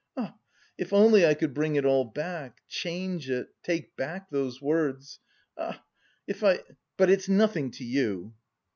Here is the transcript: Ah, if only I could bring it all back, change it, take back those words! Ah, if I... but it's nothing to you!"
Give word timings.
Ah, 0.17 0.33
if 0.79 0.93
only 0.93 1.27
I 1.27 1.35
could 1.35 1.53
bring 1.53 1.75
it 1.75 1.85
all 1.85 2.05
back, 2.05 2.61
change 2.67 3.29
it, 3.29 3.49
take 3.61 3.95
back 3.95 4.31
those 4.31 4.59
words! 4.59 5.19
Ah, 5.59 5.85
if 6.25 6.43
I... 6.43 6.61
but 6.97 7.11
it's 7.11 7.29
nothing 7.29 7.69
to 7.69 7.83
you!" 7.83 8.33